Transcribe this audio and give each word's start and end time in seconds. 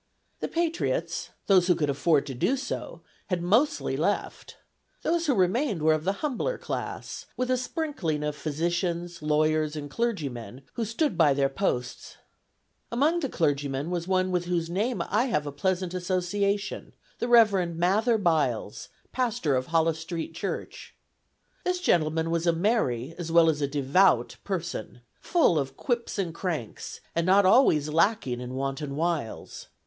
The 0.39 0.47
patriots, 0.47 1.29
those 1.45 1.67
who 1.67 1.75
could 1.75 1.87
afford 1.91 2.25
to 2.25 2.33
do 2.33 2.57
so, 2.57 3.01
had 3.27 3.43
mostly 3.43 3.95
left. 3.95 4.57
Those 5.03 5.27
who 5.27 5.35
remained 5.35 5.83
were 5.83 5.93
of 5.93 6.05
the 6.05 6.11
humbler 6.25 6.57
class, 6.57 7.27
with 7.37 7.51
a 7.51 7.55
sprinkling 7.55 8.23
of 8.23 8.35
physicians, 8.35 9.21
lawyers, 9.21 9.75
and 9.75 9.91
clergymen, 9.91 10.63
who 10.73 10.85
stood 10.85 11.19
by 11.19 11.35
their 11.35 11.49
posts. 11.49 12.17
Among 12.91 13.19
the 13.19 13.29
clergymen 13.29 13.91
was 13.91 14.07
one 14.07 14.31
with 14.31 14.45
whose 14.45 14.71
name 14.71 15.03
I 15.07 15.25
have 15.25 15.45
a 15.45 15.51
pleasant 15.51 15.93
association: 15.93 16.95
the 17.19 17.27
Reverend 17.27 17.77
Mather 17.77 18.17
Byles, 18.17 18.89
pastor 19.11 19.55
of 19.55 19.67
Hollis 19.67 19.99
Street 19.99 20.33
Church. 20.33 20.95
This 21.63 21.79
gentleman 21.79 22.31
was 22.31 22.47
a 22.47 22.53
merry, 22.53 23.13
as 23.19 23.31
well 23.31 23.51
as 23.51 23.61
a 23.61 23.67
devout 23.67 24.37
person; 24.43 25.01
full 25.19 25.59
of 25.59 25.77
quips 25.77 26.17
and 26.17 26.33
cranks, 26.33 27.01
and 27.13 27.23
not 27.27 27.45
always 27.45 27.89
lacking 27.89 28.41
in 28.41 28.55
wanton 28.55 28.95
wiles. 28.95 29.67